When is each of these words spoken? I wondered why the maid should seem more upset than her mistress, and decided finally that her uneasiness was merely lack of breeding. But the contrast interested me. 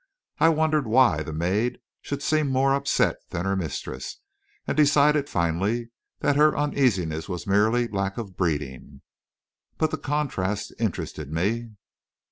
I 0.39 0.49
wondered 0.49 0.87
why 0.87 1.21
the 1.21 1.31
maid 1.31 1.79
should 2.01 2.23
seem 2.23 2.47
more 2.47 2.73
upset 2.73 3.17
than 3.29 3.45
her 3.45 3.55
mistress, 3.55 4.17
and 4.65 4.75
decided 4.75 5.29
finally 5.29 5.91
that 6.21 6.35
her 6.35 6.57
uneasiness 6.57 7.29
was 7.29 7.45
merely 7.45 7.87
lack 7.87 8.17
of 8.17 8.35
breeding. 8.35 9.03
But 9.77 9.91
the 9.91 9.99
contrast 9.99 10.73
interested 10.79 11.31
me. 11.31 11.73